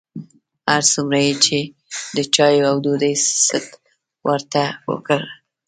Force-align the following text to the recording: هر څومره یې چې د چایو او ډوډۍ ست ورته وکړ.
هر 0.71 0.83
څومره 0.93 1.19
یې 1.25 1.33
چې 1.45 1.57
د 2.15 2.17
چایو 2.35 2.67
او 2.71 2.75
ډوډۍ 2.83 3.13
ست 3.45 3.67
ورته 4.27 4.63
وکړ. 4.89 5.21